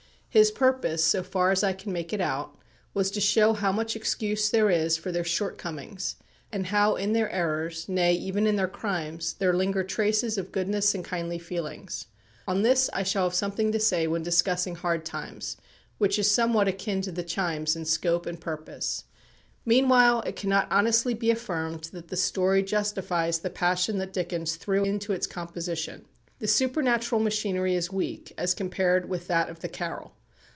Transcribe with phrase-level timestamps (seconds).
[0.33, 2.57] His purpose, so far as I can make it out,
[2.93, 6.15] was to show how much excuse there is for their shortcomings,
[6.53, 10.95] and how in their errors, nay even in their crimes, there linger traces of goodness
[10.95, 11.89] and kindly feeling.
[12.47, 15.57] On this I shall have something to say when discussing "Hard Times,"
[15.97, 19.03] which is somewhat akin to "The Chimes" in scope and purpose.
[19.65, 24.85] Meanwhile it cannot honestly be affirmed that the story justifies the passion that Dickens threw
[24.85, 26.05] into its composition.
[26.39, 30.13] The supernatural machinery is weak as compared with that of the "Carol."